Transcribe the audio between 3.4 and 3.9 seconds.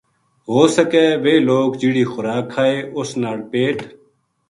پیٹ